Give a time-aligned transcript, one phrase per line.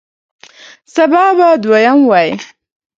[0.93, 2.29] سبا به دویم وی